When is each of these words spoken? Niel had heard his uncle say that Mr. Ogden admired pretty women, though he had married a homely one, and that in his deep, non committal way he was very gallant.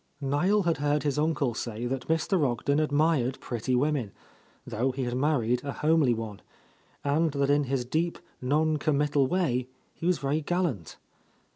Niel 0.19 0.63
had 0.63 0.77
heard 0.77 1.03
his 1.03 1.19
uncle 1.19 1.53
say 1.53 1.85
that 1.85 2.07
Mr. 2.07 2.43
Ogden 2.43 2.79
admired 2.79 3.39
pretty 3.39 3.75
women, 3.75 4.11
though 4.65 4.89
he 4.89 5.03
had 5.03 5.15
married 5.15 5.63
a 5.63 5.71
homely 5.73 6.15
one, 6.15 6.41
and 7.03 7.33
that 7.33 7.51
in 7.51 7.65
his 7.65 7.85
deep, 7.85 8.17
non 8.41 8.77
committal 8.77 9.27
way 9.27 9.67
he 9.93 10.07
was 10.07 10.17
very 10.17 10.41
gallant. 10.41 10.97